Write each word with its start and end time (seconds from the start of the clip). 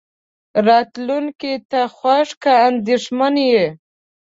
راتلونکې 0.67 1.53
ته 1.69 1.81
خوښ 1.95 2.29
که 2.43 2.51
اندېښمن 2.67 3.33
يې. 3.51 3.65